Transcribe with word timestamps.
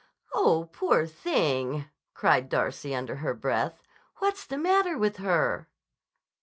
"Oh, 0.33 0.67
poor 0.73 1.05
thing!" 1.05 1.85
cried 2.15 2.49
Darcy 2.49 2.95
under 2.95 3.17
her 3.17 3.35
breath. 3.35 3.83
"What's 4.15 4.47
the 4.47 4.57
matter 4.57 4.97
with 4.97 5.17
her?" 5.17 5.69